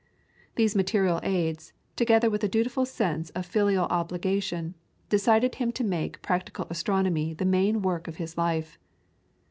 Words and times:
These 0.55 0.75
material 0.75 1.19
aids, 1.21 1.73
together 1.95 2.27
with 2.31 2.43
a 2.43 2.47
dutiful 2.49 2.87
sense 2.87 3.29
of 3.35 3.45
filial 3.45 3.85
obligation, 3.91 4.73
decided 5.09 5.53
him 5.53 5.71
to 5.73 5.83
make 5.83 6.23
practical 6.23 6.65
astronomy 6.71 7.35
the 7.35 7.45
main 7.45 7.83
work 7.83 8.07
of 8.07 8.15
his 8.15 8.35
life. 8.35 8.79